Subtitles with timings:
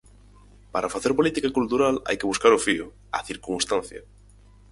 [0.73, 2.85] Para facer política cultural hai que buscar o fío,
[3.17, 4.01] a circunstancia.